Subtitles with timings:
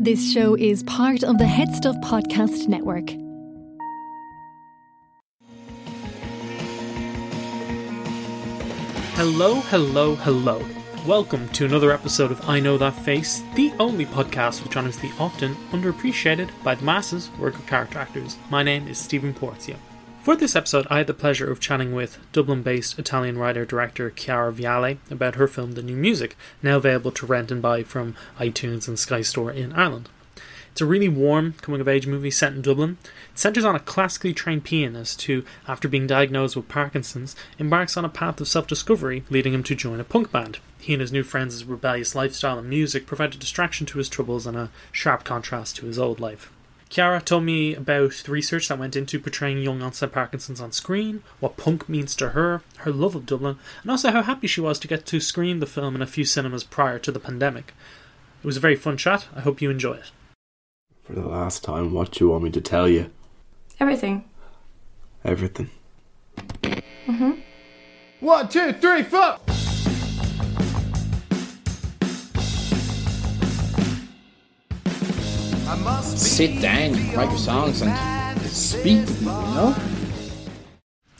[0.00, 3.10] This show is part of the Head Stuff Podcast Network.
[9.16, 10.64] Hello, hello, hello.
[11.04, 15.10] Welcome to another episode of I Know That Face, the only podcast which honours the
[15.18, 18.36] often underappreciated by the masses work of character actors.
[18.50, 19.78] My name is Stephen Porzio.
[20.22, 24.10] For this episode, I had the pleasure of chatting with Dublin based Italian writer director
[24.10, 28.14] Chiara Viale about her film The New Music, now available to rent and buy from
[28.38, 30.10] iTunes and Sky Store in Ireland.
[30.70, 32.98] It's a really warm coming of age movie set in Dublin.
[33.04, 38.04] It centres on a classically trained pianist who, after being diagnosed with Parkinson's, embarks on
[38.04, 40.58] a path of self discovery, leading him to join a punk band.
[40.78, 44.46] He and his new friends' rebellious lifestyle and music provide a distraction to his troubles
[44.46, 46.52] and a sharp contrast to his old life.
[46.88, 51.22] Chiara told me about the research that went into portraying young onset Parkinson's on screen,
[51.38, 54.78] what punk means to her, her love of Dublin, and also how happy she was
[54.78, 57.74] to get to screen the film in a few cinemas prior to the pandemic.
[58.42, 59.26] It was a very fun chat.
[59.36, 60.10] I hope you enjoy it.
[61.04, 63.10] For the last time, what do you want me to tell you?
[63.80, 64.24] Everything.
[65.24, 65.70] Everything.
[66.62, 67.42] Mhm.
[68.20, 69.38] One, two, three, four.
[76.18, 79.76] Sit down, write your songs, and speak to people, you know?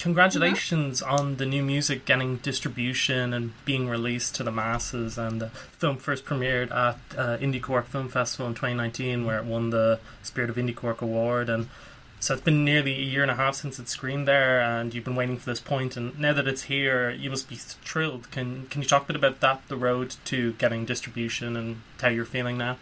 [0.01, 5.19] Congratulations on the new music getting distribution and being released to the masses.
[5.19, 9.45] And the film first premiered at uh, Indie Cork Film Festival in 2019, where it
[9.45, 11.49] won the Spirit of Indie Cork Award.
[11.49, 11.69] And
[12.21, 15.05] so it's been nearly a year and a half since it screened there, and you've
[15.05, 15.97] been waiting for this point.
[15.97, 18.31] And now that it's here, you must be thrilled.
[18.31, 22.09] Can Can you talk a bit about that, the road to getting distribution, and how
[22.09, 22.77] you're feeling now?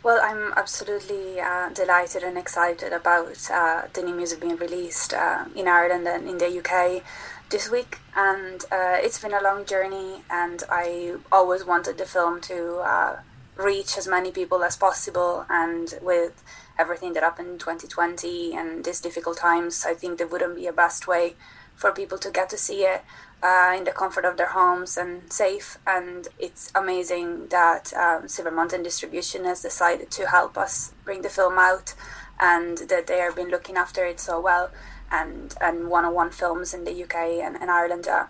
[0.00, 5.46] Well, I'm absolutely uh, delighted and excited about uh, the new music being released uh,
[5.56, 7.02] in Ireland and in the UK
[7.50, 7.98] this week.
[8.14, 13.16] And uh, it's been a long journey, and I always wanted the film to uh,
[13.56, 15.44] reach as many people as possible.
[15.50, 16.44] And with
[16.78, 20.72] everything that happened in 2020 and these difficult times, I think there wouldn't be a
[20.72, 21.34] best way
[21.78, 23.04] for people to get to see it
[23.42, 25.78] uh, in the comfort of their homes and safe.
[25.86, 31.28] And it's amazing that um, Silver Mountain Distribution has decided to help us bring the
[31.28, 31.94] film out
[32.40, 34.70] and that they have been looking after it so well.
[35.10, 38.26] And, and one-on-one films in the UK and, and Ireland, uh,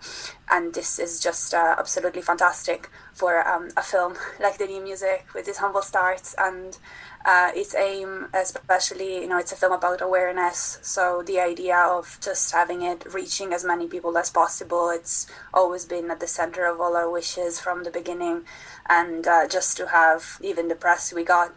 [0.49, 5.27] and this is just uh, absolutely fantastic for um, a film like the new music
[5.35, 6.77] with its humble starts and
[7.29, 10.79] uh, its aim, especially, you know, it's a film about awareness.
[10.81, 15.85] So the idea of just having it reaching as many people as possible, it's always
[15.85, 18.45] been at the center of all our wishes from the beginning.
[18.89, 21.53] And uh, just to have even the press we got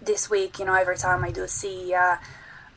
[0.00, 2.16] this week, you know, every time I do see uh,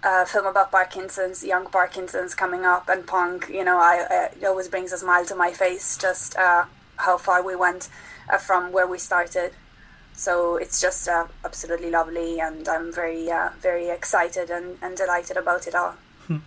[0.04, 4.68] a film about Parkinson's, young Parkinson's coming up and punk, you know, I, it always
[4.68, 6.66] brings a smile to my face just uh,
[6.98, 7.88] how far we went
[8.30, 9.54] uh, from where we started
[10.16, 15.38] so it's just uh, absolutely lovely and i'm very uh, very excited and, and delighted
[15.38, 15.96] about it all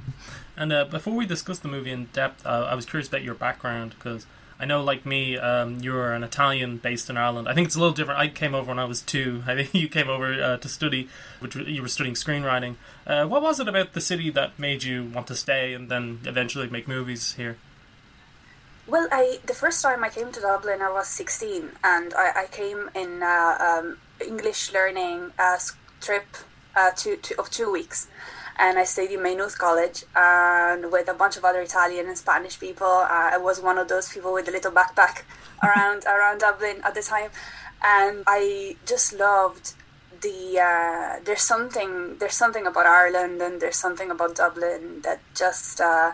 [0.58, 3.34] And uh, before we discuss the movie in depth, uh, I was curious about your
[3.34, 4.26] background because
[4.58, 7.48] I know, like me, um, you're an Italian based in Ireland.
[7.48, 8.18] I think it's a little different.
[8.18, 9.44] I came over when I was two.
[9.46, 11.08] I think you came over uh, to study,
[11.38, 12.74] which you were studying screenwriting.
[13.06, 16.18] Uh, what was it about the city that made you want to stay and then
[16.24, 17.56] eventually make movies here?
[18.88, 22.46] Well i the first time i came to dublin i was 16 and i, I
[22.50, 25.58] came in uh, um, english learning uh,
[26.00, 26.26] trip
[26.76, 28.08] uh, two, two, of two weeks
[28.58, 32.58] and I stayed in Maynooth College and with a bunch of other Italian and Spanish
[32.58, 32.86] people.
[32.86, 35.22] Uh, I was one of those people with a little backpack
[35.62, 37.30] around around Dublin at the time,
[37.82, 39.74] and I just loved
[40.20, 40.60] the.
[40.60, 45.80] Uh, there's something there's something about Ireland and there's something about Dublin that just.
[45.80, 46.12] Uh,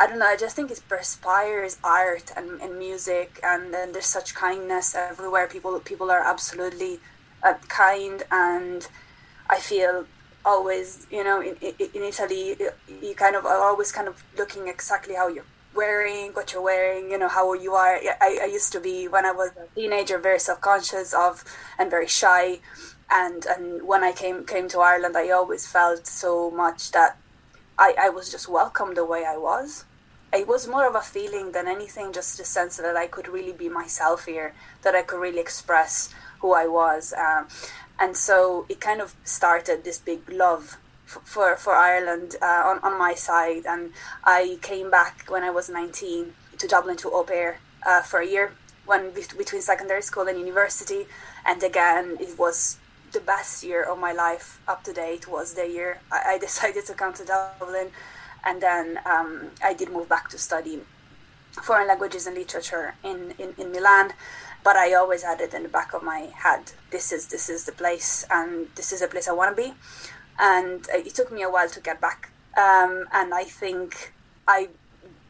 [0.00, 0.26] I don't know.
[0.26, 5.48] I just think it perspires art and, and music, and then there's such kindness everywhere.
[5.48, 7.00] People people are absolutely
[7.42, 8.86] uh, kind, and
[9.50, 10.06] I feel
[10.44, 12.56] always, you know, in, in, Italy,
[13.02, 15.44] you kind of are always kind of looking exactly how you're
[15.74, 17.98] wearing, what you're wearing, you know, how you are.
[18.20, 21.44] I, I used to be when I was a teenager very self conscious of
[21.76, 22.60] and very shy,
[23.10, 27.16] and and when I came came to Ireland, I always felt so much that
[27.78, 29.84] I, I was just welcome the way I was.
[30.32, 33.52] It was more of a feeling than anything, just a sense that I could really
[33.52, 34.52] be myself here,
[34.82, 37.14] that I could really express who I was.
[37.14, 37.48] Um,
[37.98, 40.76] and so it kind of started this big love
[41.06, 43.64] for, for Ireland uh, on, on my side.
[43.66, 43.92] And
[44.24, 48.26] I came back when I was 19 to Dublin to au pair uh, for a
[48.26, 48.52] year,
[48.86, 51.06] when between secondary school and university.
[51.46, 52.78] And again, it was
[53.12, 56.86] the best year of my life up to date was the year I, I decided
[56.86, 57.88] to come to Dublin,
[58.44, 60.80] and then um, I did move back to study
[61.62, 64.12] foreign languages and literature in, in, in Milan.
[64.64, 66.72] but I always had it in the back of my head.
[66.90, 69.72] This is this is the place, and this is the place I want to be.
[70.38, 74.12] And it took me a while to get back, um, and I think
[74.46, 74.68] I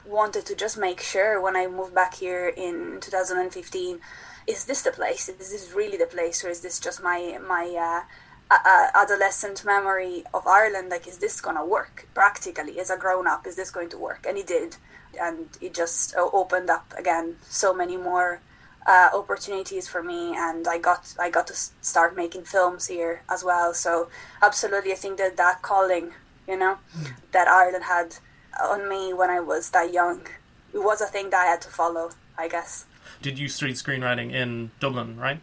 [0.06, 4.00] wanted to just make sure when I moved back here in 2015,
[4.46, 5.28] is this the place?
[5.28, 8.02] Is this really the place, or is this just my my uh,
[8.50, 10.90] uh, adolescent memory of Ireland?
[10.90, 13.46] Like, is this gonna work practically as a grown up?
[13.46, 14.26] Is this going to work?
[14.28, 14.76] And it did,
[15.20, 18.40] and it just opened up again so many more
[18.86, 23.44] uh, opportunities for me, and I got I got to start making films here as
[23.44, 23.74] well.
[23.74, 24.08] So
[24.42, 26.12] absolutely, I think that that calling,
[26.46, 27.12] you know, mm.
[27.32, 28.16] that Ireland had
[28.60, 30.26] on me when I was that young,
[30.72, 32.10] it was a thing that I had to follow.
[32.38, 32.86] I guess.
[33.20, 35.40] Did you study screenwriting in Dublin, right?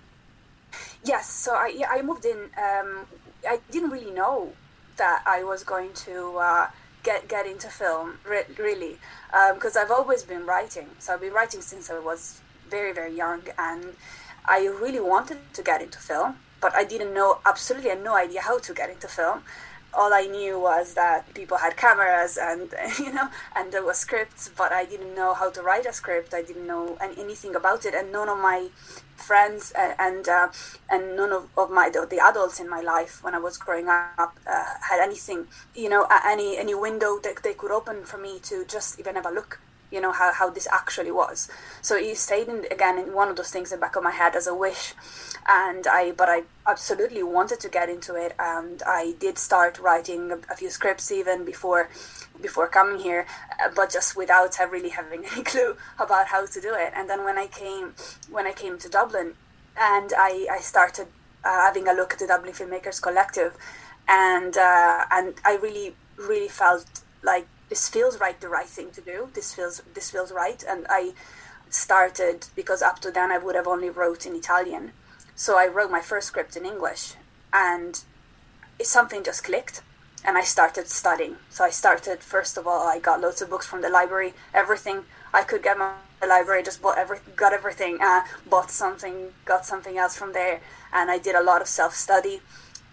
[1.05, 1.29] Yes.
[1.29, 2.49] So I yeah, I moved in.
[2.57, 3.05] Um,
[3.47, 4.53] I didn't really know
[4.97, 6.37] that I was going to.
[6.37, 6.67] Uh,
[7.05, 8.97] get get into film re- really
[9.53, 13.15] because um, I've always been writing so I've been writing since I was very very
[13.15, 13.93] young and
[14.45, 18.41] I really wanted to get into film but I didn't know absolutely had no idea
[18.41, 19.43] how to get into film
[19.95, 24.49] all I knew was that people had cameras and you know and there was scripts
[24.55, 26.33] but I didn't know how to write a script.
[26.33, 28.69] I didn't know anything about it and none of my
[29.15, 30.49] friends and and, uh,
[30.89, 33.87] and none of, of my the, the, adults in my life when I was growing
[33.87, 38.39] up uh, had anything you know any any window that they could open for me
[38.43, 39.59] to just even have a look
[39.91, 41.49] you know how, how this actually was.
[41.81, 44.11] So it stayed in, again in one of those things in the back of my
[44.11, 44.93] head as a wish.
[45.47, 48.33] And i but i absolutely wanted to get into it.
[48.39, 51.89] And i did start writing a, a few scripts even before
[52.41, 53.25] before coming here
[53.63, 56.91] uh, but just without really having any clue about how to do it.
[56.95, 57.93] And then when i came
[58.29, 59.33] when i came to dublin
[59.77, 61.07] and i i started
[61.43, 63.55] uh, having a look at the dublin filmmakers collective
[64.07, 69.01] and uh, and i really really felt like this feels right the right thing to
[69.01, 69.29] do.
[69.33, 70.63] This feels this feels right.
[70.67, 71.13] And i
[71.69, 74.91] started because up to then i would have only wrote in italian.
[75.35, 77.15] So i wrote my first script in english.
[77.51, 78.01] And
[78.81, 79.81] something just clicked.
[80.23, 81.37] And i started studying.
[81.49, 84.33] So i started first of all i got loads of books from the library.
[84.53, 85.03] Everything
[85.33, 86.63] i could get my the library.
[86.63, 87.97] Just bought every got everything.
[88.01, 90.61] Uh, bought something got something else from there.
[90.93, 92.41] And i did a lot of self-study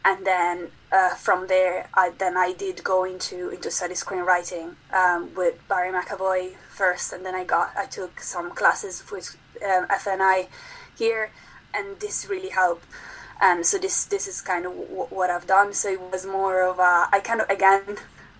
[0.04, 5.34] and then uh, from there, I, then I did go into into study screenwriting um,
[5.34, 10.48] with Barry McAvoy first, and then I got I took some classes with um, FNI
[10.98, 11.30] here,
[11.74, 12.84] and this really helped.
[13.40, 15.72] And so this this is kind of w- what I've done.
[15.72, 17.96] So it was more of a I kind of again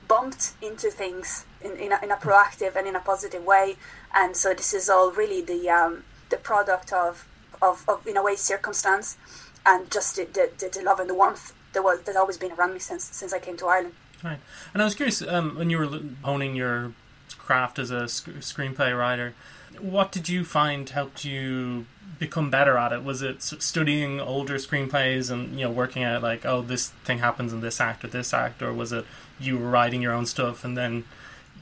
[0.08, 3.76] bumped into things in in a, in a proactive and in a positive way,
[4.14, 7.28] and so this is all really the um, the product of,
[7.60, 9.16] of, of in a way circumstance
[9.64, 12.72] and just the, the, the love and the warmth that was that's always been around
[12.72, 13.94] me since since I came to Ireland.
[14.22, 14.38] Right,
[14.72, 16.92] and I was curious um, when you were honing your
[17.38, 19.34] craft as a sc- screenplay writer,
[19.80, 21.86] what did you find helped you
[22.18, 23.02] become better at it?
[23.02, 27.52] Was it studying older screenplays and you know working out like oh this thing happens
[27.52, 29.04] in this act or this act, or was it
[29.40, 31.04] you writing your own stuff and then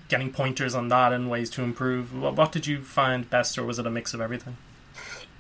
[0.09, 2.15] getting pointers on that and ways to improve?
[2.15, 4.57] What, what did you find best, or was it a mix of everything?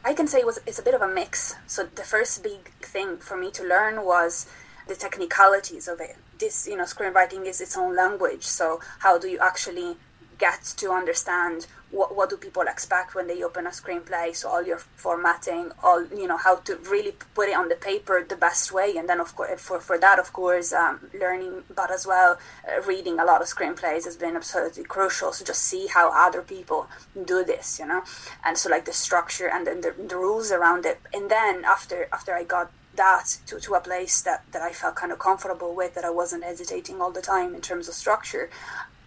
[0.02, 1.56] I can say it was it's a bit of a mix.
[1.66, 4.46] So the first big thing for me to learn was
[4.88, 6.16] the technicalities of it.
[6.38, 8.44] This, you know, screenwriting is its own language.
[8.44, 9.96] So how do you actually
[10.40, 14.34] get to understand what, what do people expect when they open a screenplay.
[14.34, 18.24] So all your formatting all you know how to really put it on the paper
[18.28, 18.96] the best way.
[18.96, 22.38] And then of course for, for that of course um, learning but as well.
[22.66, 25.32] Uh, reading a lot of screenplays has been absolutely crucial.
[25.32, 26.88] So just see how other people
[27.24, 28.02] do this you know?
[28.44, 31.00] And so like the structure and then the, the rules around it.
[31.12, 34.96] And then after after i got that to, to a place that, that I felt
[34.96, 38.50] kind of comfortable with, that I wasn't hesitating all the time in terms of structure,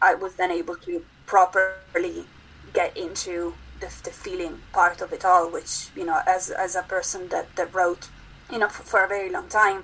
[0.01, 2.25] I was then able to properly
[2.73, 6.83] get into the, the feeling part of it all, which, you know, as, as a
[6.83, 8.09] person that, that wrote,
[8.51, 9.83] you know, for, for a very long time,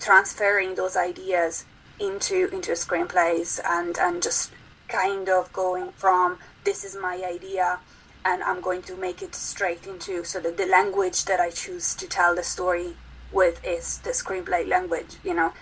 [0.00, 1.64] transferring those ideas
[2.00, 4.50] into into screenplays and and just
[4.88, 7.78] kind of going from this is my idea
[8.24, 11.94] and I'm going to make it straight into so that the language that I choose
[11.96, 12.96] to tell the story
[13.32, 15.52] with is the screenplay language you know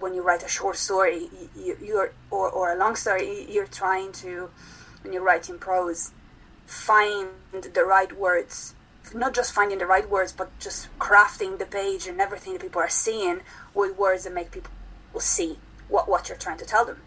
[0.00, 4.12] when you write a short story you, you're or, or a long story you're trying
[4.12, 4.50] to
[5.02, 6.12] when you're writing prose
[6.66, 8.74] find the right words.
[9.12, 12.80] Not just finding the right words but just crafting the page and everything that people
[12.80, 13.40] are seeing
[13.74, 14.72] with words that make people
[15.18, 16.98] see what, what you're trying to tell them.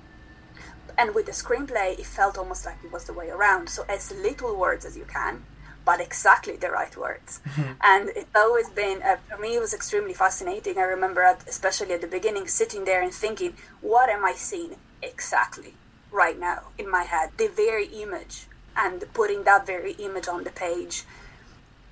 [0.97, 3.69] And with the screenplay it felt almost like it was the way around.
[3.69, 5.43] So as little words as you can
[5.85, 7.41] but exactly the right words.
[7.49, 7.71] Mm-hmm.
[7.81, 10.77] And it's always been, uh, for me, it was extremely fascinating.
[10.77, 14.75] I remember, at, especially at the beginning, sitting there and thinking, what am I seeing
[15.01, 15.73] exactly
[16.11, 17.31] right now in my head?
[17.37, 21.03] The very image and putting that very image on the page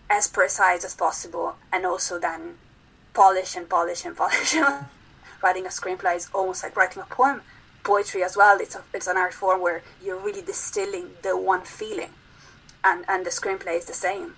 [0.09, 2.55] as precise as possible and also then
[3.13, 4.55] polish and polish and polish.
[5.41, 7.41] writing a screenplay is almost like writing a poem.
[7.83, 11.61] Poetry as well, it's, a, it's an art form where you're really distilling the one
[11.61, 12.11] feeling.
[12.83, 14.35] And, and the screenplay is the same.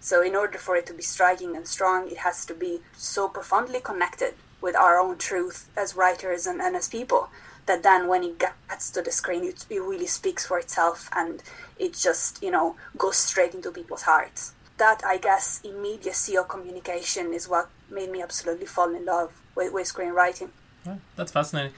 [0.00, 3.28] So, in order for it to be striking and strong, it has to be so
[3.28, 7.28] profoundly connected with our own truth as writers and, and as people
[7.66, 11.42] that then when it gets to the screen, it, it really speaks for itself and
[11.78, 14.52] it just, you know, goes straight into people's hearts.
[14.78, 19.72] That, I guess, immediacy of communication is what made me absolutely fall in love with,
[19.72, 20.48] with screenwriting.
[20.84, 21.72] Yeah, that's fascinating.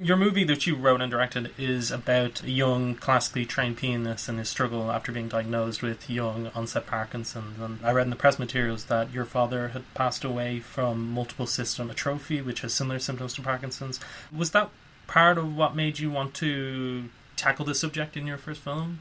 [0.00, 4.40] Your movie that you wrote and directed is about a young classically trained pianist and
[4.40, 7.60] his struggle after being diagnosed with young onset Parkinson's.
[7.60, 11.46] And I read in the press materials that your father had passed away from multiple
[11.46, 14.00] system atrophy, which has similar symptoms to Parkinson's.
[14.36, 14.70] Was that
[15.06, 19.00] part of what made you want to tackle the subject in your first film?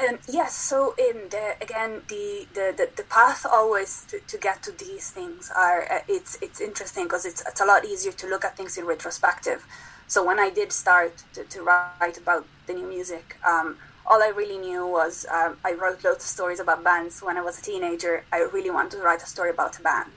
[0.00, 4.62] Um, yes, so in the, again, the, the, the, the path always to, to, get
[4.62, 8.26] to these things are uh, it's it's interesting because it's it's a lot easier to
[8.26, 9.66] look at things in retrospective.
[10.06, 13.76] So when I did start to, to write about the new music, um,
[14.06, 17.42] all I really knew was um, I wrote loads of stories about bands when I
[17.42, 18.24] was a teenager.
[18.32, 20.12] I really wanted to write a story about a band,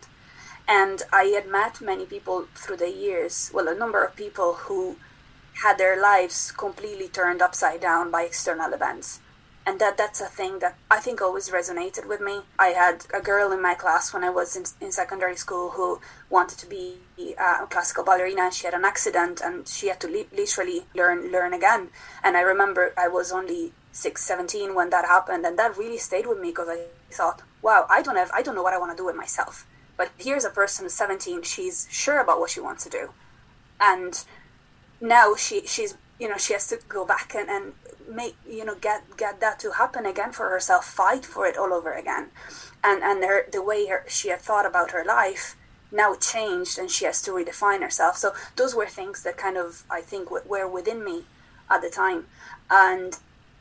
[0.66, 3.52] and I had met many people through the years.
[3.54, 4.96] Well, a number of people who
[5.62, 9.20] had their lives completely turned upside down by external events
[9.66, 12.42] and that that's a thing that I think always resonated with me.
[12.60, 16.02] I had a girl in my class when I was in, in secondary school who
[16.30, 16.98] wanted to be
[17.40, 18.44] uh, a classical ballerina.
[18.44, 21.90] and She had an accident and she had to li- literally learn learn again.
[22.24, 26.26] And I remember I was only six, 17 when that happened, and that really stayed
[26.26, 28.92] with me because I thought, wow, I don't have, I don't know what I want
[28.92, 29.66] to do with myself.
[29.96, 31.44] But here's a person who's 17.
[31.44, 33.12] She's sure about what she wants to do,
[33.80, 34.26] and
[35.00, 37.74] now she she's you know she has to go back and, and
[38.10, 41.74] make you know get get that to happen again for herself fight for it all
[41.74, 42.30] over again.
[42.84, 45.56] And and her, the way her, she had thought about her life
[45.92, 48.18] now changed and she has to redefine herself.
[48.18, 51.26] So those were things that kind of i think were within me
[51.70, 52.26] at the time.
[52.70, 53.18] And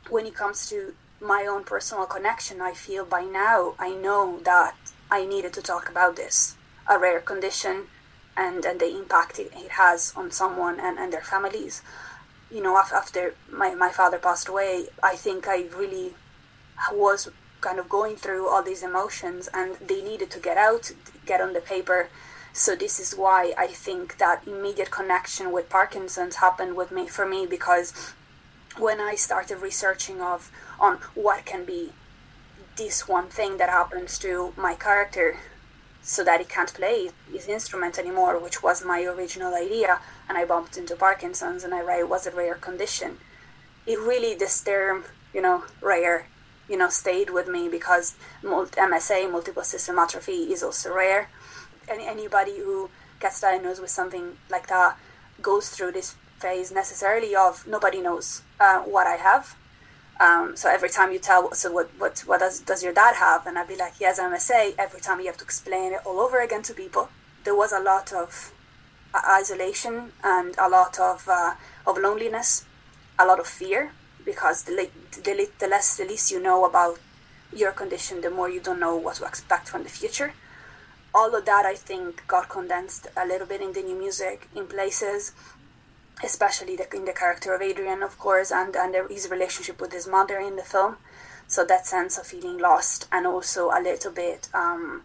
[0.09, 4.75] when it comes to my own personal connection i feel by now i know that
[5.09, 6.55] i needed to talk about this.
[6.89, 7.87] A rare condition
[8.35, 11.81] and and the impact it, it has on someone and, and their families
[12.53, 16.13] you know, after my, my father passed away, I think I really
[16.91, 17.29] was
[17.61, 20.91] kind of going through all these emotions and they needed to get out,
[21.25, 22.09] get on the paper.
[22.51, 27.25] So this is why I think that immediate connection with Parkinson's happened with me for
[27.25, 28.13] me because
[28.77, 31.93] when I started researching of on what can be
[32.75, 35.37] this one thing that happens to my character
[36.03, 39.99] so that he can't play his instrument anymore, which was my original idea.
[40.27, 43.17] And I bumped into Parkinson's and I was a rare condition.
[43.87, 46.27] It really, this term, you know, rare,
[46.69, 51.29] you know, stayed with me because MSA, multiple system atrophy, is also rare.
[51.87, 54.97] Any, anybody who gets diagnosed with something like that
[55.41, 59.55] goes through this phase necessarily of nobody knows uh, what I have
[60.19, 63.47] um, so every time you tell, so what, what, what does, does your dad have?
[63.47, 64.75] And I'd be like, he has MSA.
[64.77, 67.09] Every time you have to explain it all over again to people.
[67.43, 68.53] There was a lot of
[69.13, 71.55] uh, isolation and a lot of, uh,
[71.87, 72.65] of loneliness,
[73.17, 73.91] a lot of fear,
[74.23, 74.89] because the,
[75.23, 76.99] the, the less, the least you know about
[77.51, 80.33] your condition, the more you don't know what to expect from the future.
[81.13, 84.65] All of that, I think, got condensed a little bit in the new music in
[84.67, 85.31] places
[86.21, 90.07] especially the, in the character of Adrian, of course, and, and his relationship with his
[90.07, 90.97] mother in the film.
[91.47, 95.03] So that sense of feeling lost, and also a little bit um,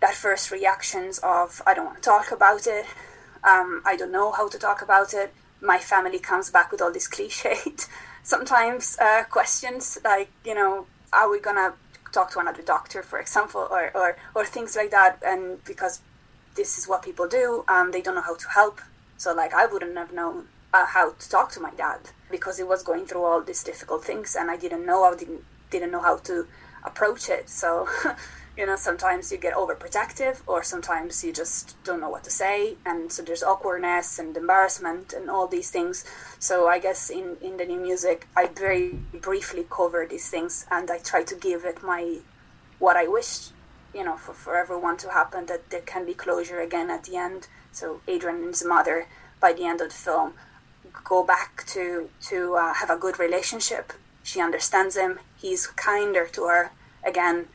[0.00, 2.84] that first reactions of I don't want to talk about it.
[3.44, 5.32] Um, I don't know how to talk about it.
[5.60, 7.88] My family comes back with all these cliched,
[8.22, 11.74] sometimes uh, questions like you know, are we gonna
[12.12, 16.00] talk to another doctor, for example, or or, or things like that, and because
[16.56, 18.80] this is what people do, um, they don't know how to help
[19.16, 22.64] so like I wouldn't have known uh, how to talk to my dad because he
[22.64, 26.02] was going through all these difficult things, and I didn't know I didn't didn't know
[26.02, 26.46] how to
[26.84, 27.48] approach it.
[27.48, 27.88] So.
[28.56, 32.76] you know sometimes you get overprotective or sometimes you just don't know what to say
[32.86, 36.04] and so there's awkwardness and embarrassment and all these things
[36.38, 40.90] so i guess in in the new music i very briefly cover these things and
[40.90, 42.18] i try to give it my
[42.78, 43.50] what i wish
[43.96, 47.16] you know for, for everyone to happen that there can be closure again at the
[47.16, 49.06] end so Adrian and his mother,
[49.38, 50.32] by the end of the film,
[51.04, 53.92] go back to to uh, have a good relationship.
[54.22, 55.18] She understands him.
[55.36, 56.70] He's kinder to her
[57.04, 57.48] again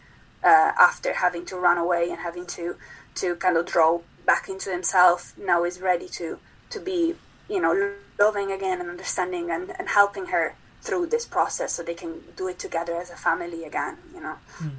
[0.43, 2.75] uh, after having to run away and having to
[3.15, 5.33] to kind of draw back into himself.
[5.35, 6.37] Now he's ready to
[6.69, 7.15] to be
[7.49, 7.73] you know
[8.19, 12.47] loving again and understanding and, and helping her through this process so they can do
[12.47, 13.97] it together as a family again.
[14.13, 14.35] You know.
[14.59, 14.75] Mm.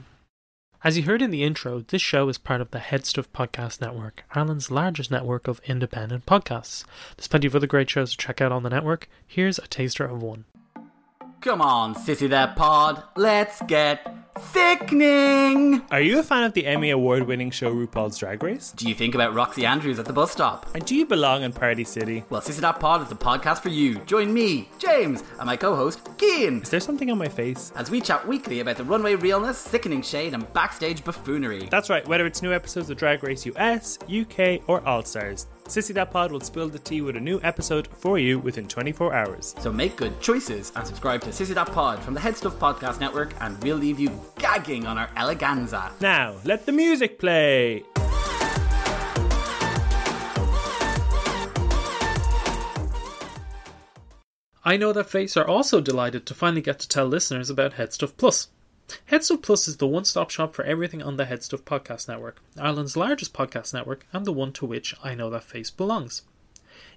[0.84, 4.24] As you heard in the intro, this show is part of the Headstuff Podcast Network,
[4.32, 6.84] Ireland's largest network of independent podcasts.
[7.16, 9.08] There's plenty of other great shows to check out on the network.
[9.24, 10.44] Here's a taster of one.
[11.42, 15.82] Come on, sissy that pod, let's get thickening!
[15.90, 18.70] Are you a fan of the Emmy award winning show RuPaul's Drag Race?
[18.76, 20.66] Do you think about Roxxxy Andrews at the bus stop?
[20.72, 22.22] And do you belong in Party City?
[22.30, 23.96] Well, Sissy That Pod is the podcast for you.
[24.06, 27.72] Join me, James, and my co host, Cian, Is there something on my face?
[27.74, 31.66] as we chat weekly about the runway realness, sickening shade, and backstage buffoonery.
[31.72, 35.94] That's right, whether it's new episodes of Drag Race US, UK, or All Stars, Sissy
[35.94, 39.54] That Pod will spill the tea with a new episode for you within 24 hours.
[39.60, 43.32] So make good choices and subscribe to Sissy That Pod from the Headstuff Podcast Network,
[43.40, 45.98] and we'll leave you gagging on our eleganza.
[46.00, 47.84] Now, let the music play!
[54.64, 58.16] I Know That Face are also delighted to finally get to tell listeners about Headstuff
[58.16, 58.48] Plus.
[59.10, 62.96] Headstuff Plus is the one stop shop for everything on the Headstuff Podcast Network, Ireland's
[62.96, 66.22] largest podcast network, and the one to which I Know That Face belongs.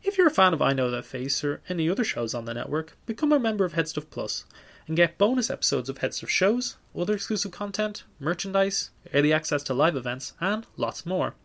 [0.04, 2.54] If you're a fan of I Know That Face or any other shows on the
[2.54, 4.46] network, become a member of Headstuff Plus
[4.88, 9.96] and get bonus episodes of Headstuff shows, other exclusive content, merchandise, early access to live
[9.96, 11.36] events, and lots more.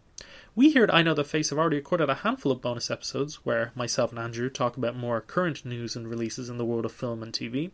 [0.54, 3.36] We here at I Know The Face have already recorded a handful of bonus episodes
[3.44, 6.92] where myself and Andrew talk about more current news and releases in the world of
[6.92, 7.70] film and TV.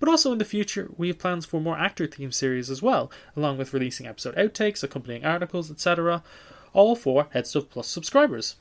[0.00, 3.10] But also in the future, we have plans for more actor themed series as well,
[3.36, 6.22] along with releasing episode outtakes, accompanying articles, etc.,
[6.72, 8.56] all for Headstuff Plus subscribers.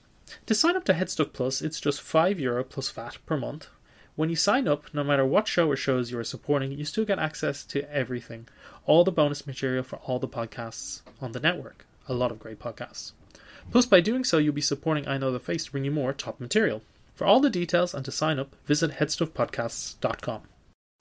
[0.46, 3.68] To sign up to Headstuff Plus, it's just €5 Euro plus VAT per month.
[4.16, 7.04] When you sign up, no matter what show or shows you are supporting, you still
[7.04, 8.48] get access to everything.
[8.86, 11.88] All the bonus material for all the podcasts on the network.
[12.08, 13.14] A lot of great podcasts.
[13.72, 16.14] Plus, by doing so, you'll be supporting I Know the Face to bring you more
[16.14, 16.84] top material.
[17.16, 20.42] For all the details and to sign up, visit headstuffpodcasts.com.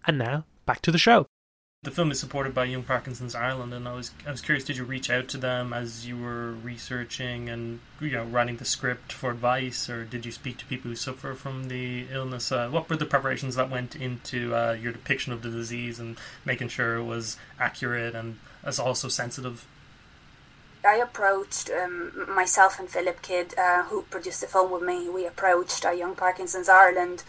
[0.07, 1.27] And now, back to the show.
[1.85, 4.63] The film is supported by Young Parkinson's Ireland, and I was I was curious.
[4.63, 8.65] Did you reach out to them as you were researching and you know writing the
[8.65, 12.53] script for advice, or did you speak to people who suffer from the illness?
[12.53, 16.19] Uh, what were the preparations that went into uh, your depiction of the disease and
[16.45, 19.67] making sure it was accurate and as also sensitive?
[20.85, 25.09] I approached um, myself and Philip Kidd, uh, who produced the film with me.
[25.09, 27.25] We approached uh, Young Parkinson's Ireland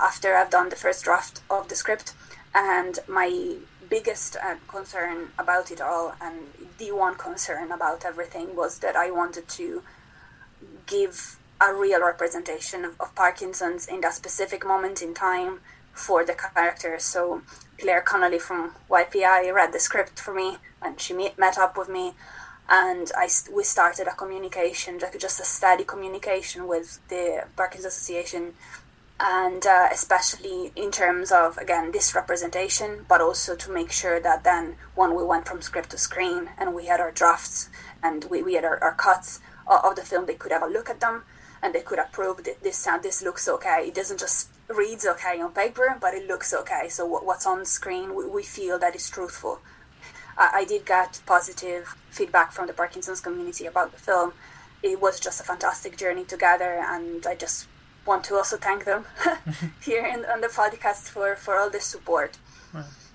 [0.00, 2.14] after I've done the first draft of the script,
[2.54, 3.56] and my
[3.88, 6.46] biggest uh, concern about it all, and
[6.78, 9.82] the one concern about everything, was that I wanted to
[10.86, 15.60] give a real representation of, of Parkinson's in that specific moment in time
[15.92, 16.98] for the character.
[16.98, 17.42] So
[17.78, 21.88] Claire Connolly from YPI read the script for me, and she met, met up with
[21.88, 22.14] me
[22.68, 28.54] and I we started a communication, like just a steady communication with the Parkinson's Association,
[29.18, 34.44] and uh, especially in terms of again this representation, but also to make sure that
[34.44, 37.70] then when we went from script to screen and we had our drafts
[38.02, 40.66] and we, we had our, our cuts of, of the film, they could have a
[40.66, 41.24] look at them
[41.62, 43.86] and they could approve that this sound this looks okay.
[43.88, 46.88] It doesn't just reads okay on paper, but it looks okay.
[46.88, 49.60] So what, what's on screen, we, we feel that is truthful.
[50.38, 54.34] I did get positive feedback from the Parkinson's community about the film.
[54.82, 57.68] It was just a fantastic journey together, and I just
[58.06, 59.04] want to also thank them
[59.82, 62.38] here in, on the podcast for, for all the support.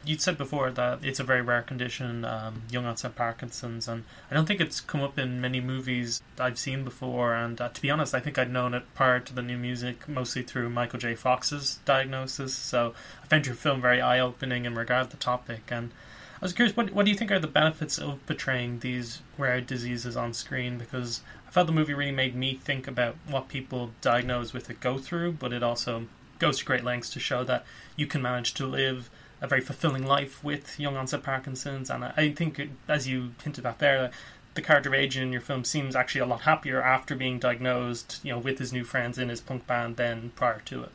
[0.04, 4.34] You said before that it's a very rare condition, um, young onset Parkinson's, and I
[4.34, 7.36] don't think it's come up in many movies I've seen before.
[7.36, 10.10] And uh, to be honest, I think I'd known it prior to the new music,
[10.10, 11.14] mostly through Michael J.
[11.14, 12.56] Fox's diagnosis.
[12.56, 15.70] So I found your film very eye opening in regard to the topic.
[15.70, 15.92] And
[16.42, 19.62] I was curious, what, what do you think are the benefits of portraying these rare
[19.62, 20.80] diseases on screen?
[20.80, 24.80] Because I felt the movie really made me think about what people diagnosed with it
[24.80, 26.08] go through, but it also
[26.40, 27.64] goes to great lengths to show that
[27.96, 31.92] you can manage to live a very fulfilling life with young onset Parkinson's.
[31.92, 34.10] And I, I think, as you hinted at there,
[34.56, 38.32] the character Adrian in your film seems actually a lot happier after being diagnosed, you
[38.32, 40.92] know, with his new friends in his punk band than prior to it.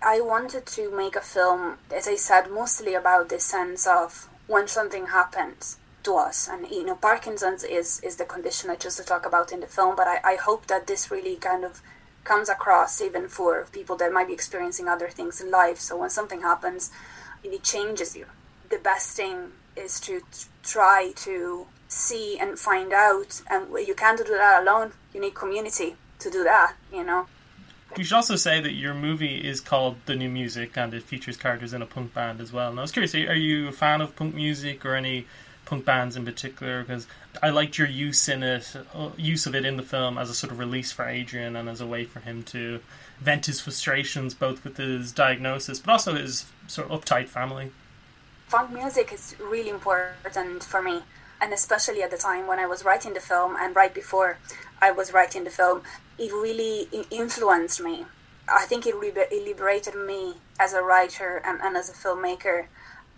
[0.00, 4.68] I wanted to make a film, as I said, mostly about this sense of when
[4.68, 6.48] something happens to us.
[6.48, 9.66] And you know parkinson's is is the condition i chose to talk about in the
[9.66, 11.82] film but I, I hope that this really kind of
[12.24, 15.78] comes across even for people that might be experiencing other things in life.
[15.78, 16.90] So when something happens
[17.44, 18.26] it changes you.
[18.70, 20.22] The best thing is to
[20.64, 24.92] try to see and find out and you can't do that alone.
[25.14, 27.26] You need community to do that you know
[27.96, 31.36] you should also say that your movie is called The New Music and it features
[31.36, 32.70] characters in a punk band as well.
[32.70, 35.26] And I was curious, are you a fan of punk music or any
[35.64, 36.82] punk bands in particular?
[36.82, 37.06] Because
[37.42, 40.34] I liked your use in it, uh, use of it in the film as a
[40.34, 42.80] sort of release for Adrian and as a way for him to
[43.20, 47.70] vent his frustrations both with his diagnosis but also his sort of uptight family.
[48.50, 51.02] Punk music is really important for me.
[51.40, 54.38] and especially at the time when I was writing the film and right before
[54.80, 55.82] I was writing the film,
[56.18, 58.06] it really influenced me.
[58.48, 62.66] I think it, liber- it liberated me as a writer and, and as a filmmaker.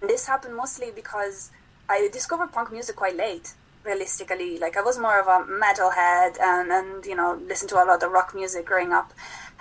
[0.01, 1.51] And this happened mostly because
[1.89, 4.59] I discovered punk music quite late realistically.
[4.59, 8.03] Like I was more of a metalhead and, and you know, listened to a lot
[8.03, 9.13] of rock music growing up.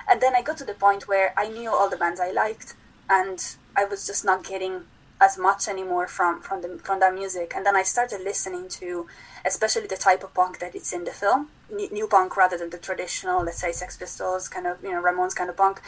[0.10, 2.76] And then I got to the point where I knew all the bands I liked
[3.10, 3.44] and
[3.76, 4.84] I was just not getting
[5.20, 7.54] as much anymore from from the from that music.
[7.56, 9.08] And then I started listening to,
[9.48, 12.78] especially the type of punk that it's in the film, new punk rather than the
[12.78, 15.82] traditional, let's say Sex Pistols kind of you know Ramones kind of punk.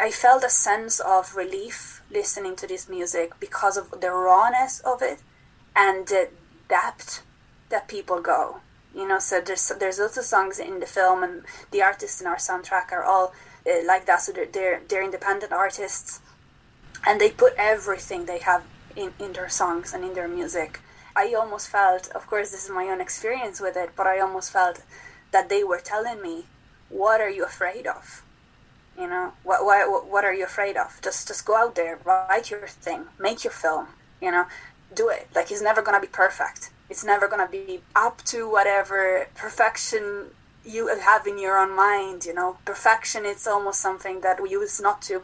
[0.00, 5.02] I felt a sense of relief listening to this music because of the rawness of
[5.02, 5.20] it
[5.74, 6.28] and the
[6.68, 7.22] depth
[7.70, 8.60] that people go.
[8.94, 12.26] You know, so there's there's lots of songs in the film, and the artists in
[12.26, 13.32] our soundtrack are all
[13.66, 14.20] uh, like that.
[14.22, 16.20] So they're, they're they're independent artists
[17.06, 18.64] and they put everything they have
[18.96, 20.80] in, in their songs and in their music.
[21.22, 24.52] I almost felt, of course, this is my own experience with it, but I almost
[24.52, 24.78] felt
[25.34, 26.36] that they were telling me,
[27.02, 28.04] "What are you afraid of?
[29.00, 30.90] You know, what what what are you afraid of?
[31.06, 33.86] Just just go out there, write your thing, make your film.
[34.24, 34.44] You know,
[35.00, 35.24] do it.
[35.36, 36.60] Like it's never gonna be perfect.
[36.90, 39.00] It's never gonna be up to whatever
[39.44, 40.04] perfection
[40.74, 42.18] you have in your own mind.
[42.28, 43.20] You know, perfection.
[43.32, 45.16] It's almost something that we use not to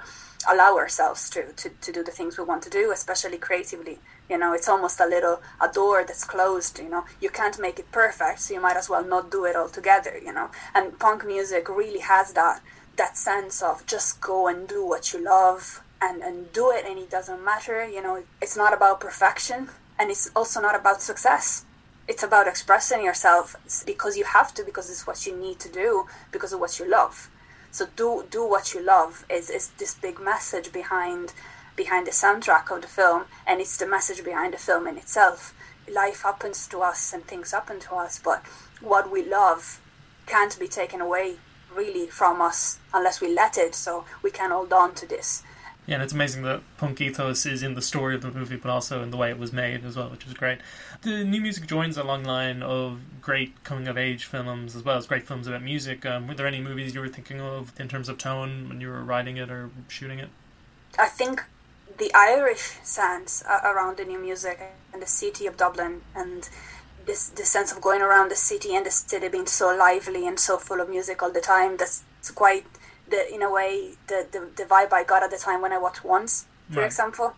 [0.53, 3.99] allow ourselves to, to, to do the things we want to do, especially creatively.
[4.29, 6.79] You know, it's almost a little a door that's closed.
[6.79, 9.57] You know, you can't make it perfect, so you might as well not do it
[9.57, 10.19] altogether.
[10.19, 12.61] You know, and punk music really has that
[12.97, 16.99] that sense of just go and do what you love and and do it, and
[16.99, 17.87] it doesn't matter.
[17.87, 21.65] You know, it's not about perfection, and it's also not about success.
[22.07, 23.57] It's about expressing yourself
[23.87, 26.87] because you have to, because it's what you need to do, because of what you
[26.89, 27.31] love
[27.75, 31.33] so do do what you love is is this big message behind
[31.77, 35.55] behind the soundtrack of the film, and it's the message behind the film in itself.
[35.93, 38.43] Life happens to us and things happen to us, but
[38.81, 39.81] what we love
[40.27, 41.37] can't be taken away
[41.75, 43.75] really from us unless we let it.
[43.75, 45.43] So we can hold on to this.
[45.87, 48.71] Yeah, and it's amazing that punk ethos is in the story of the movie, but
[48.71, 50.61] also in the way it was made as well, which is great.
[51.03, 54.97] The new music joins a long line of great coming of age films as well
[54.97, 56.07] as great films about music.
[56.07, 58.89] Um, were there any movies you were thinking of in terms of tone when you
[58.89, 60.31] were writing it or shooting it?
[60.99, 61.45] I think
[61.99, 64.61] the Irish sense around the new music
[64.93, 66.49] and the city of Dublin and
[67.07, 70.41] this the sense of going around the city and the city being so lively and
[70.41, 72.03] so full of music all the time that's
[72.35, 72.65] quite
[73.09, 75.79] the in a way the, the, the vibe I got at the time when I
[75.79, 76.87] watched Once, for right.
[76.87, 77.35] example.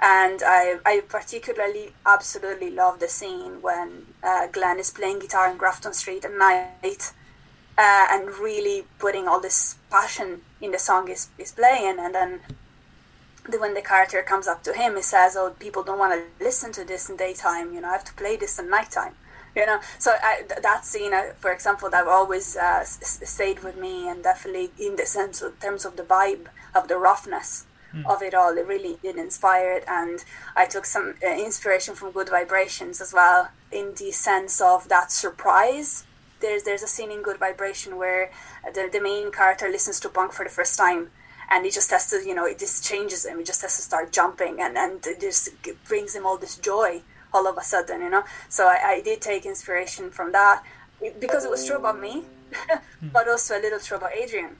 [0.00, 5.56] And I, I particularly absolutely love the scene when uh, Glenn is playing guitar in
[5.56, 7.12] Grafton Street at night
[7.76, 11.98] uh, and really putting all this passion in the song is, is playing.
[11.98, 12.54] And then the,
[13.56, 16.72] when the character comes up to him, he says, Oh, people don't want to listen
[16.72, 19.14] to this in daytime, you know, I have to play this in nighttime
[19.58, 24.08] you know so I, that scene uh, for example that always uh, stayed with me
[24.08, 28.04] and definitely in the sense of terms of the vibe of the roughness mm.
[28.06, 30.24] of it all it really did inspire it and
[30.56, 35.10] i took some uh, inspiration from good vibrations as well in the sense of that
[35.10, 36.04] surprise
[36.40, 38.30] there's there's a scene in good vibration where
[38.74, 41.10] the, the main character listens to punk for the first time
[41.50, 43.82] and he just has to you know it just changes him he just has to
[43.82, 45.50] start jumping and and it just
[45.86, 48.24] brings him all this joy all of a sudden, you know.
[48.48, 50.62] So I, I did take inspiration from that
[51.20, 52.24] because it was true about me,
[53.12, 54.56] but also a little true about Adrian,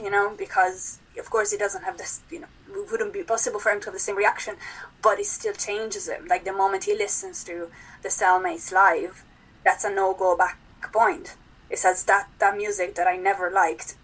[0.00, 3.60] you know, because of course he doesn't have this, you know, it wouldn't be possible
[3.60, 4.56] for him to have the same reaction,
[5.02, 6.26] but it still changes him.
[6.26, 7.70] Like the moment he listens to
[8.02, 9.24] the Cellmates live,
[9.64, 10.58] that's a no go back
[10.92, 11.36] point.
[11.70, 13.96] It says that that music that I never liked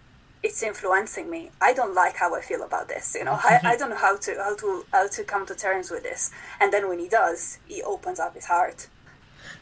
[0.43, 1.51] it's influencing me.
[1.61, 3.15] I don't like how I feel about this.
[3.17, 5.91] You know, I, I don't know how to how to how to come to terms
[5.91, 6.31] with this.
[6.59, 8.87] And then when he does, he opens up his heart.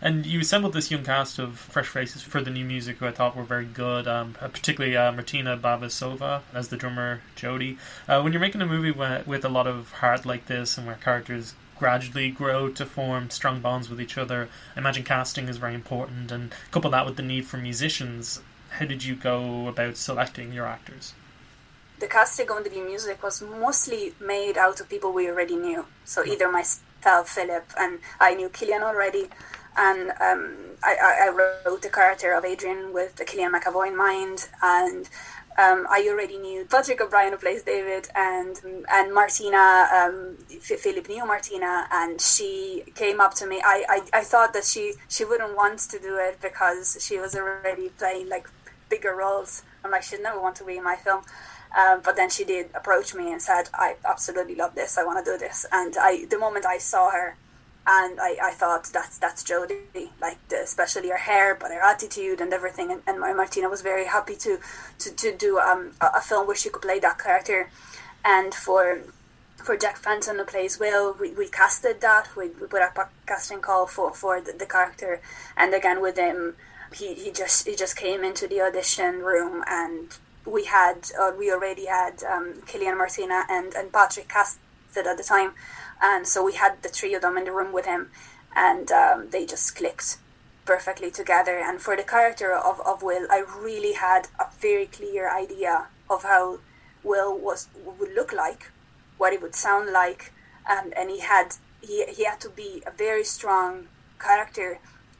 [0.01, 3.11] And you assembled this young cast of fresh faces for the new music, who I
[3.11, 4.07] thought were very good.
[4.07, 7.77] Um, particularly uh, Martina Babasova as the drummer Jody.
[8.07, 10.87] Uh, when you're making a movie with, with a lot of heart like this, and
[10.87, 14.49] where characters gradually grow to form strong bonds with each other.
[14.75, 18.85] I imagine casting is very important, and couple that with the need for musicians how
[18.85, 21.13] did you go about selecting your actors?
[21.99, 25.85] The casting on the music was mostly made out of people we already knew.
[26.05, 29.29] So either myself, Philip, and I knew Killian already,
[29.75, 34.47] and um, I, I, wrote the character of Adrian with the Killian McAvoy in mind,
[34.61, 35.09] and
[35.59, 41.25] um, I already knew Patrick O'Brien who plays David and and Martina um, Philip knew
[41.25, 45.57] Martina and she came up to me I, I, I thought that she she wouldn't
[45.57, 48.47] want to do it because she was already playing like
[48.89, 49.63] bigger roles.
[49.83, 51.23] I'm like, she'd never want to be in my film.
[51.77, 54.97] Um, but then she did approach me and said, I absolutely love this.
[54.97, 55.65] I want to do this.
[55.71, 57.37] And I, the moment I saw her,
[57.87, 62.39] and I, I thought that's that's Jodie, like the, especially her hair, but her attitude
[62.39, 62.91] and everything.
[62.91, 64.59] And, and Martina was very happy to
[64.99, 67.69] to, to do um, a, a film where she could play that character.
[68.23, 68.99] And for
[69.55, 72.35] for Jack Fenton who plays Will, we, we casted that.
[72.35, 75.21] We, we put up a casting call for for the, the character,
[75.57, 76.55] and again with him,
[76.93, 81.51] he, he just he just came into the audition room and we had uh, we
[81.51, 85.53] already had um, Cillian Martina and and Patrick casted at the time
[86.01, 88.09] and so we had the three of them in the room with him,
[88.55, 90.17] and um, they just clicked
[90.65, 91.57] perfectly together.
[91.59, 96.23] And for the character of, of Will, I really had a very clear idea of
[96.23, 96.59] how
[97.03, 98.71] Will was would look like,
[99.17, 100.31] what it would sound like,
[100.67, 103.87] and and he had he he had to be a very strong
[104.19, 104.79] character,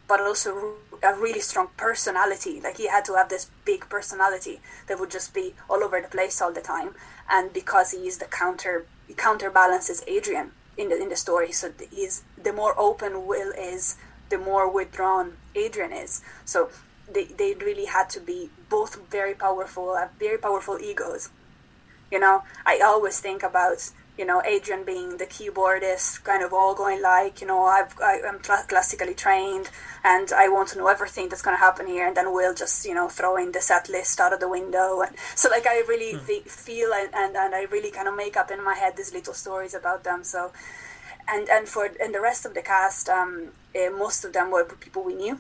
[0.09, 2.59] but also a really strong personality.
[2.59, 6.09] Like he had to have this big personality that would just be all over the
[6.09, 6.95] place all the time.
[7.29, 11.51] And because he is the counter he counterbalances Adrian, in the in the story.
[11.51, 13.97] So he's the more open Will is,
[14.29, 16.21] the more withdrawn Adrian is.
[16.45, 16.69] So
[17.11, 21.29] they they really had to be both very powerful, have very powerful egos.
[22.11, 26.75] You know, I always think about you know, Adrian being the keyboardist, kind of all
[26.75, 29.69] going like, you know, I've, I, am cl- classically trained
[30.03, 32.05] and I want to know everything that's going to happen here.
[32.05, 34.99] And then we'll just, you know, throwing the set list out of the window.
[34.99, 36.41] And so, like, I really mm.
[36.45, 39.33] feel and, and, and I really kind of make up in my head these little
[39.33, 40.25] stories about them.
[40.25, 40.51] So,
[41.29, 44.65] and, and for and the rest of the cast, um, uh, most of them were
[44.65, 45.39] people we knew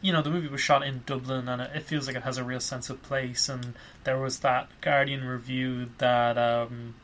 [0.00, 2.44] you know the movie was shot in Dublin and it feels like it has a
[2.44, 3.72] real sense of place and
[4.04, 6.94] there was that Guardian review that um,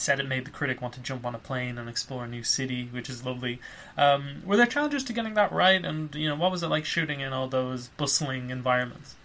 [0.00, 2.42] said it made the critic want to jump on a plane and explore a new
[2.42, 3.60] city, which is lovely.
[3.96, 6.84] Um, were there challenges to getting that right, and you know what was it like
[6.84, 9.16] shooting in all those bustling environments?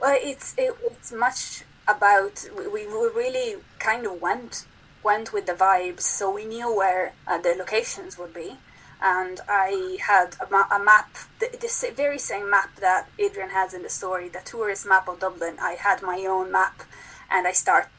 [0.00, 4.66] Well, it's it, it's much about we, we really kind of went
[5.02, 8.56] went with the vibes, so we knew where uh, the locations would be.
[9.02, 13.74] And I had a, ma- a map, the, the, very same map that Adrian has
[13.74, 15.56] in the story, the tourist map of Dublin.
[15.60, 16.82] I had my own map,
[17.30, 17.90] and I started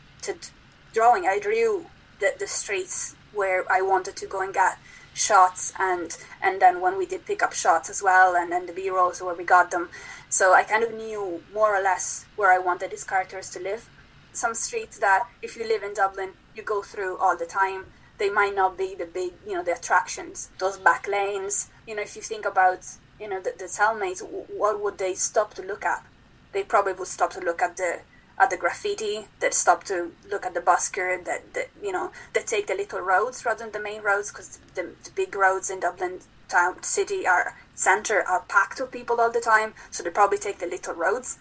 [0.95, 1.85] drawing, I drew
[2.21, 4.77] the, the streets where I wanted to go and get
[5.13, 8.73] shots and and then when we did pick up shots as well and then the
[8.73, 9.89] b-rolls where we got them.
[10.29, 13.89] So i kind of knew more or less where i wanted these characters to live.
[14.33, 17.85] Some streets that if you live in dublin you go through all the time.
[18.17, 20.49] They might not be the big you know the attractions.
[20.59, 22.81] Those back lanes you know if you think about
[23.19, 24.21] you know the, the cellmates
[24.61, 26.05] what would they stop to look at?
[26.51, 27.99] They probably would stop to look at the
[28.37, 32.47] at the graffiti, that stop to look at the busker, that, that you know, that
[32.47, 35.79] take the little roads rather than the main roads, because the, the big roads in
[35.79, 40.37] Dublin town city are center are packed with people all the time, so they probably
[40.37, 41.37] take the little roads.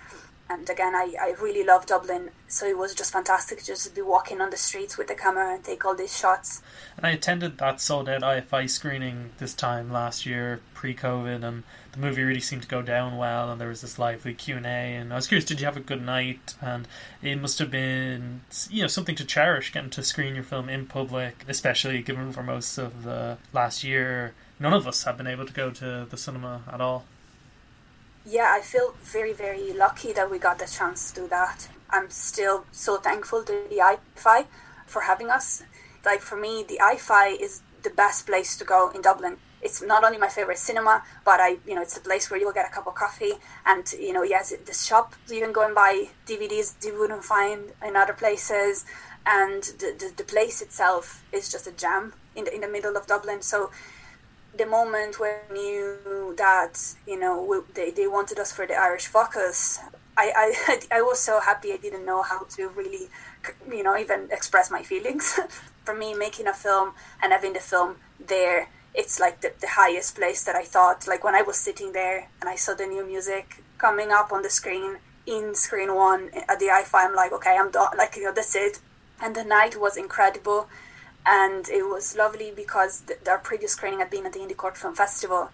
[0.49, 4.03] And again, I, I really love Dublin, so it was just fantastic just to be
[4.03, 6.61] walking on the streets with the camera and take all these shots.
[6.99, 11.99] And I attended that sold out IFI screening this time last year, pre-COVID, and the
[11.99, 13.51] movie really seemed to go down well.
[13.51, 15.79] And there was this lively Q and A, and I was curious, did you have
[15.79, 16.55] a good night?
[16.61, 16.87] And
[17.23, 20.85] it must have been, you know, something to cherish getting to screen your film in
[20.85, 25.47] public, especially given for most of the last year, none of us have been able
[25.47, 27.07] to go to the cinema at all
[28.25, 31.69] yeah, I feel very, very lucky that we got the chance to do that.
[31.91, 34.47] I'm still so thankful to the IFI
[34.87, 35.63] for having us.
[36.05, 39.37] Like for me, the IFI is the best place to go in Dublin.
[39.63, 42.53] It's not only my favorite cinema, but I, you know, it's a place where you'll
[42.53, 43.33] get a cup of coffee,
[43.65, 47.73] and you know, yes, the shop you can go and buy DVDs you wouldn't find
[47.87, 48.85] in other places,
[49.25, 52.95] and the the, the place itself is just a gem in the in the middle
[52.97, 53.41] of Dublin.
[53.41, 53.71] So
[54.57, 59.07] the moment when knew that you know we, they, they wanted us for the Irish
[59.07, 59.81] Focus,
[60.17, 63.09] I, I I was so happy I didn't know how to really
[63.71, 65.39] you know even express my feelings.
[65.85, 70.17] for me, making a film and having the film there, it's like the, the highest
[70.17, 71.07] place that I thought.
[71.07, 74.43] Like when I was sitting there and I saw the new music coming up on
[74.43, 77.97] the screen in screen one at the IFI, I'm like, okay, I'm done.
[77.97, 78.81] Like you know, that's it.
[79.23, 80.69] And the night was incredible
[81.27, 84.77] and it was lovely because the, our previous screening had been at the Indie Cork
[84.77, 85.51] Film Festival,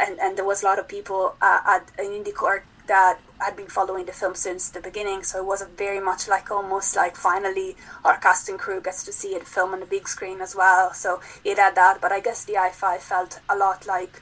[0.00, 3.68] and, and there was a lot of people uh, at Indie Cork that had been
[3.68, 5.22] following the film since the beginning.
[5.22, 9.34] So it was very much like almost like finally our casting crew gets to see
[9.34, 10.92] it film on the big screen as well.
[10.92, 14.20] So it had that, but I guess the IFI felt a lot like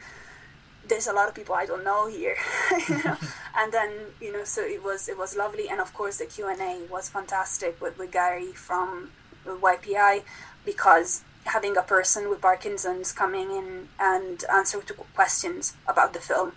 [0.87, 2.37] there's a lot of people I don't know here,
[2.89, 3.17] you know?
[3.57, 6.49] and then you know, so it was it was lovely, and of course the Q
[6.49, 9.11] and A was fantastic with, with Gary from
[9.47, 10.23] YPI
[10.65, 16.53] because having a person with Parkinson's coming in and answer to questions about the film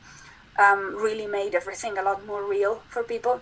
[0.60, 3.42] um, really made everything a lot more real for people.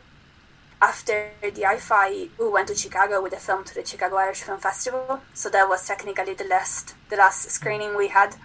[0.81, 4.59] After the IFI, we went to Chicago with the film to the Chicago Irish Film
[4.59, 5.21] Festival.
[5.33, 8.35] So that was technically the last the last screening we had.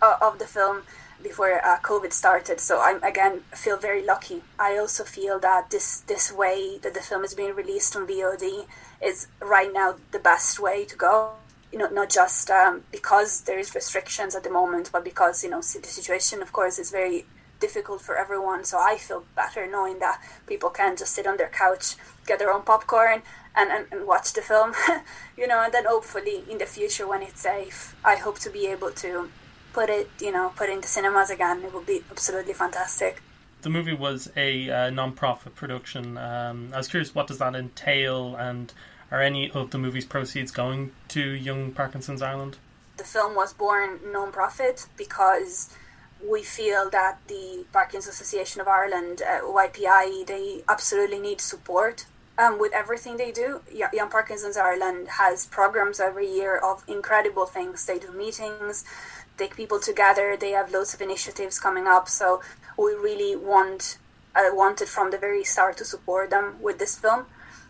[0.00, 0.82] uh, of the film
[1.22, 2.60] before uh, COVID started.
[2.60, 4.42] So I again feel very lucky.
[4.58, 8.66] I also feel that this this way that the film is being released on VOD
[9.02, 11.32] is right now the best way to go.
[11.76, 15.50] You know, not just um, because there is restrictions at the moment, but because you
[15.50, 17.26] know the situation, of course, is very
[17.60, 18.64] difficult for everyone.
[18.64, 22.50] So I feel better knowing that people can just sit on their couch, get their
[22.50, 23.20] own popcorn,
[23.54, 24.72] and, and, and watch the film.
[25.36, 28.68] you know, and then hopefully in the future when it's safe, I hope to be
[28.68, 29.28] able to
[29.74, 31.62] put it, you know, put it into cinemas again.
[31.62, 33.20] It would be absolutely fantastic.
[33.60, 36.16] The movie was a uh, non-profit production.
[36.16, 38.72] Um, I was curious, what does that entail, and
[39.10, 42.58] are any of the movie's proceeds going to Young Parkinson's Ireland?
[42.96, 45.70] The film was born non-profit because
[46.26, 52.06] we feel that the Parkinson's Association of Ireland, uh, YPI, they absolutely need support
[52.38, 53.60] um, with everything they do.
[53.70, 57.84] Young Parkinson's Ireland has programs every year of incredible things.
[57.84, 58.84] They do meetings,
[59.36, 60.36] take people together.
[60.36, 62.08] They have loads of initiatives coming up.
[62.08, 62.42] So
[62.76, 63.98] we really want
[64.34, 67.26] uh, wanted from the very start to support them with this film.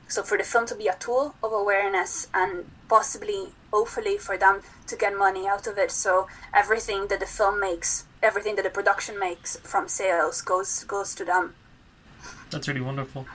[0.09, 4.62] So for the film to be a tool of awareness and possibly, hopefully, for them
[4.87, 5.90] to get money out of it.
[5.90, 11.14] So everything that the film makes, everything that the production makes from sales goes goes
[11.16, 11.55] to them.
[12.51, 13.27] That's really wonderful.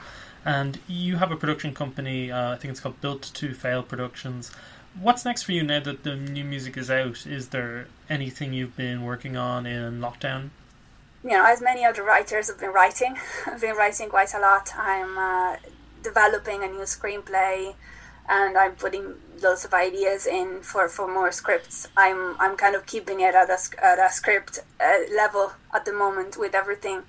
[0.45, 2.31] And you have a production company.
[2.31, 4.51] Uh, I think it's called Built to Fail Productions.
[4.99, 7.25] What's next for you now that the new music is out?
[7.25, 10.49] Is there anything you've been working on in lockdown?
[11.23, 14.73] You know, as many other writers have been writing, I've been writing quite a lot.
[14.75, 15.57] I'm uh,
[16.03, 17.73] developing a new screenplay
[18.29, 21.87] and I'm putting lots of ideas in for, for more scripts.
[21.97, 25.93] I'm I'm kind of keeping it at a, at a script uh, level at the
[25.93, 27.03] moment with everything,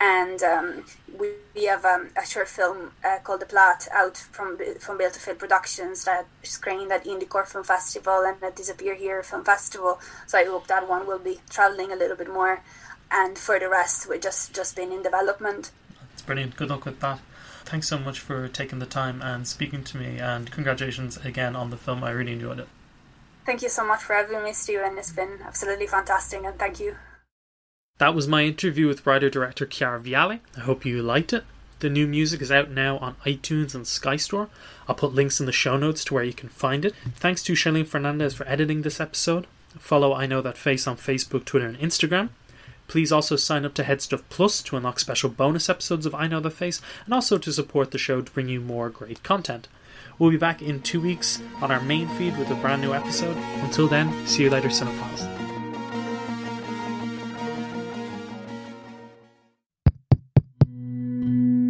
[0.00, 0.84] and um,
[1.18, 5.14] we, we have um, a short film uh, called The Plot out from from Built
[5.14, 9.98] to Fail Productions that screened at IndieCork Film Festival and at Disappear Here Film Festival.
[10.26, 12.62] So I hope that one will be traveling a little bit more,
[13.10, 15.70] and for the rest, we're just just been in development.
[16.26, 16.56] Brilliant.
[16.56, 17.20] Good luck with that.
[17.64, 21.70] Thanks so much for taking the time and speaking to me, and congratulations again on
[21.70, 22.04] the film.
[22.04, 22.68] I really enjoyed it.
[23.44, 24.98] Thank you so much for having me, Stephen.
[24.98, 26.96] It's been absolutely fantastic, and thank you.
[27.98, 30.40] That was my interview with writer director Chiara Viale.
[30.56, 31.44] I hope you liked it.
[31.78, 34.48] The new music is out now on iTunes and Sky Store.
[34.88, 36.94] I'll put links in the show notes to where you can find it.
[37.16, 39.46] Thanks to Charline Fernandez for editing this episode.
[39.78, 42.30] Follow I Know That Face on Facebook, Twitter, and Instagram.
[42.88, 46.40] Please also sign up to Headstuff Plus to unlock special bonus episodes of I Know
[46.40, 49.68] the Face and also to support the show to bring you more great content.
[50.18, 53.36] We'll be back in two weeks on our main feed with a brand new episode.
[53.62, 55.46] Until then, see you later, Cinephiles.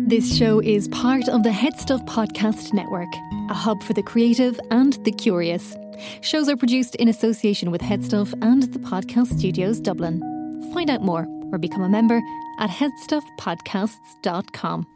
[0.08, 3.12] This show is part of the Headstuff Podcast Network,
[3.50, 5.76] a hub for the creative and the curious.
[6.20, 10.35] Shows are produced in association with Headstuff and the Podcast Studios Dublin.
[10.76, 12.20] Find out more or become a member
[12.58, 14.86] at headstuffpodcasts.com.